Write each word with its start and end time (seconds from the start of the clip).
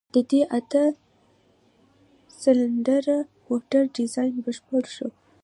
د 0.13 0.15
دې 0.31 0.41
اته 0.57 0.83
سلنډره 2.41 3.17
موټر 3.47 3.83
ډيزاين 3.95 4.33
بشپړ 4.45 4.83
شو. 4.95 5.09